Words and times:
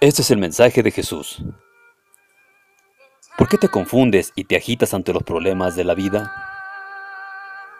Este 0.00 0.22
es 0.22 0.30
el 0.30 0.38
mensaje 0.38 0.84
de 0.84 0.92
Jesús. 0.92 1.42
¿Por 3.36 3.48
qué 3.48 3.58
te 3.58 3.68
confundes 3.68 4.32
y 4.36 4.44
te 4.44 4.54
agitas 4.54 4.94
ante 4.94 5.12
los 5.12 5.24
problemas 5.24 5.74
de 5.74 5.82
la 5.82 5.94
vida? 5.94 6.32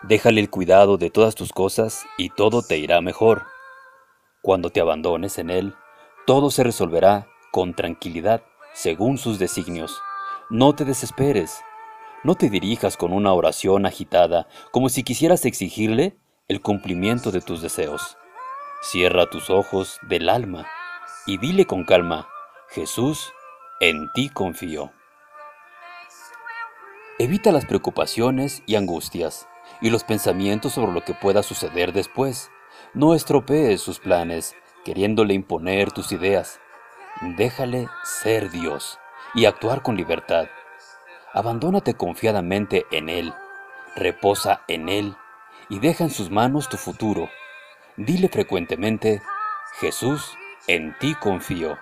Déjale 0.03 0.41
el 0.41 0.51
cuidado 0.51 0.97
de 0.97 1.11
todas 1.11 1.37
tus 1.37 1.53
cosas 1.53 2.07
y 2.17 2.31
todo 2.31 2.63
te 2.63 2.77
irá 2.77 3.01
mejor. 3.01 3.45
Cuando 4.43 4.71
te 4.71 4.81
abandones 4.81 5.39
en 5.39 5.49
Él, 5.49 5.77
todo 6.27 6.51
se 6.51 6.65
resolverá 6.65 7.29
con 7.53 7.73
tranquilidad 7.75 8.43
según 8.73 9.17
sus 9.19 9.39
designios. 9.39 10.03
No 10.51 10.75
te 10.75 10.85
desesperes. 10.85 11.61
No 12.25 12.35
te 12.35 12.51
dirijas 12.51 12.97
con 12.97 13.13
una 13.13 13.33
oración 13.33 13.87
agitada 13.87 14.49
como 14.73 14.89
si 14.89 15.05
quisieras 15.05 15.45
exigirle 15.45 16.19
el 16.49 16.63
cumplimiento 16.63 17.31
de 17.31 17.43
tus 17.43 17.63
deseos. 17.63 18.17
Cierra 18.83 19.31
tus 19.31 19.51
ojos 19.51 20.01
del 20.09 20.29
alma 20.29 20.67
y 21.29 21.37
dile 21.37 21.67
con 21.67 21.85
calma, 21.85 22.27
Jesús, 22.71 23.35
en 23.81 24.11
ti 24.15 24.31
confío. 24.31 24.93
Evita 27.19 27.53
las 27.53 27.67
preocupaciones 27.67 28.63
y 28.65 28.77
angustias 28.77 29.47
y 29.83 29.91
los 29.91 30.05
pensamientos 30.05 30.73
sobre 30.73 30.93
lo 30.93 31.03
que 31.03 31.13
pueda 31.13 31.43
suceder 31.43 31.93
después. 31.93 32.51
No 32.95 33.13
estropees 33.13 33.83
sus 33.83 33.99
planes 33.99 34.57
queriéndole 34.87 35.35
imponer 35.35 35.93
tus 35.93 36.13
ideas. 36.13 36.61
Déjale 37.37 37.89
ser 38.05 38.51
Dios 38.51 38.99
y 39.35 39.45
actuar 39.45 39.83
con 39.83 39.99
libertad. 39.99 40.49
Abandónate 41.35 41.93
confiadamente 41.93 42.87
en 42.91 43.11
Él, 43.11 43.35
reposa 43.97 44.63
en 44.67 44.89
Él 44.89 45.15
y 45.69 45.79
deja 45.79 46.05
en 46.05 46.11
sus 46.11 46.31
manos 46.31 46.71
tu 46.71 46.79
futuro. 46.79 47.29
Dile 47.99 48.31
frecuentemente, 48.31 49.21
Jesús, 49.79 50.39
en 50.69 50.97
ti 50.99 51.15
confío. 51.15 51.79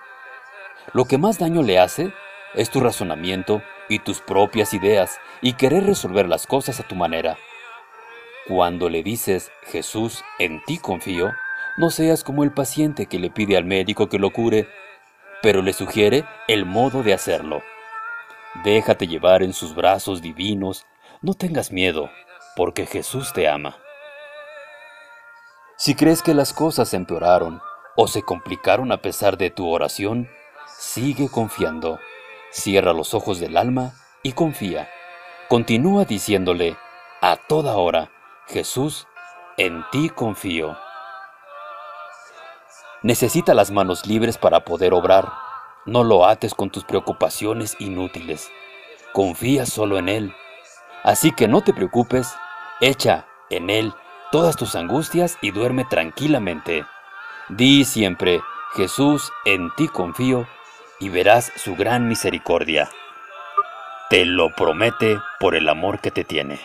Lo 0.93 1.05
que 1.05 1.19
más 1.19 1.39
daño 1.39 1.63
le 1.63 1.79
hace 1.79 2.13
es 2.55 2.71
tu 2.71 2.81
razonamiento 2.81 3.63
y 3.89 3.99
tus 3.99 4.21
propias 4.21 4.73
ideas 4.73 5.19
y 5.43 5.55
querer 5.55 5.85
resolver 5.85 6.29
las 6.29 6.47
cosas 6.47 6.81
a 6.81 6.85
tu 6.85 6.95
manera. 6.95 7.37
Cuando 8.49 8.89
le 8.89 9.03
dices, 9.03 9.51
Jesús, 9.65 10.25
en 10.39 10.63
ti 10.65 10.79
confío, 10.79 11.33
no 11.77 11.91
seas 11.91 12.25
como 12.25 12.45
el 12.45 12.53
paciente 12.53 13.07
que 13.07 13.19
le 13.19 13.29
pide 13.29 13.57
al 13.57 13.65
médico 13.65 14.09
que 14.09 14.19
lo 14.19 14.31
cure, 14.31 14.69
pero 15.43 15.63
le 15.63 15.73
sugiere 15.73 16.25
el 16.49 16.65
modo 16.65 17.03
de 17.03 17.13
hacerlo. 17.13 17.63
Déjate 18.65 19.07
llevar 19.09 19.43
en 19.43 19.53
sus 19.53 19.75
brazos 19.75 20.23
divinos, 20.23 20.87
no 21.21 21.35
tengas 21.35 21.73
miedo, 21.73 22.09
porque 22.55 22.87
Jesús 22.87 23.33
te 23.33 23.49
ama. 23.49 23.77
Si 25.77 25.95
crees 25.95 26.23
que 26.23 26.33
las 26.33 26.55
cosas 26.55 26.95
empeoraron, 26.95 27.61
o 27.97 28.07
se 28.07 28.23
complicaron 28.23 28.93
a 28.93 28.99
pesar 28.99 29.37
de 29.39 29.51
tu 29.51 29.69
oración, 29.69 30.29
sigue 30.79 31.29
confiando. 31.29 31.99
Cierra 32.51 32.93
los 32.93 33.15
ojos 33.15 33.41
del 33.41 33.57
alma 33.57 33.95
y 34.23 34.33
confía. 34.33 34.89
Continúa 35.49 36.05
diciéndole 36.05 36.77
a 37.21 37.37
toda 37.37 37.77
hora, 37.77 38.11
Jesús, 38.47 39.07
en 39.57 39.85
ti 39.91 40.11
confío. 40.11 40.77
Necesita 43.03 43.55
las 43.55 43.71
manos 43.71 44.07
libres 44.07 44.39
para 44.39 44.65
poder 44.65 44.93
obrar. 44.93 45.33
No 45.85 46.05
lo 46.05 46.27
ates 46.27 46.55
con 46.55 46.71
tus 46.71 46.85
preocupaciones 46.85 47.77
inútiles. 47.79 48.51
Confía 49.13 49.67
solo 49.67 49.99
en 49.99 50.09
Él. 50.09 50.35
Así 51.05 51.31
que 51.33 51.47
no 51.47 51.63
te 51.63 51.73
preocupes, 51.73 52.35
echa 52.81 53.27
en 53.49 53.71
Él 53.71 53.95
todas 54.33 54.57
tus 54.57 54.75
angustias 54.75 55.39
y 55.41 55.53
duerme 55.53 55.85
tranquilamente. 55.85 56.85
Di 57.49 57.85
siempre, 57.85 58.41
Jesús, 58.75 59.33
en 59.45 59.71
ti 59.77 59.87
confío, 59.87 60.49
y 60.99 61.11
verás 61.11 61.53
su 61.57 61.77
gran 61.77 62.09
misericordia. 62.09 62.89
Te 64.11 64.25
lo 64.25 64.51
promete 64.51 65.19
por 65.39 65.55
el 65.55 65.69
amor 65.69 66.01
que 66.01 66.11
te 66.11 66.25
tiene. 66.25 66.59